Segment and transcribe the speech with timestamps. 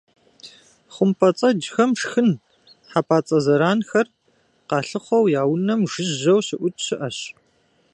[0.93, 2.29] ХъумпӀэцӀэджхэм шхын-
[2.89, 4.07] хьэпӀацӀэ зэранхэр-
[4.69, 7.17] къалъыхъуэу я «унэм» жыжьэу щыӀукӀ щыӀэщ.